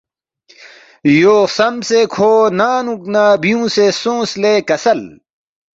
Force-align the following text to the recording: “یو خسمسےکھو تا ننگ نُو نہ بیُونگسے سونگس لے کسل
“یو 1.21 1.37
خسمسےکھو 1.51 2.33
تا 2.43 2.49
ننگ 2.59 2.83
نُو 2.85 2.95
نہ 3.13 3.23
بیُونگسے 3.41 3.85
سونگس 4.01 4.31
لے 4.41 4.53
کسل 4.67 4.99